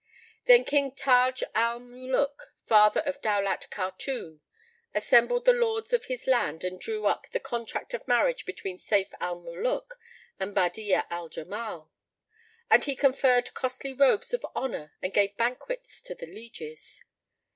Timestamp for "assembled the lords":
4.95-5.93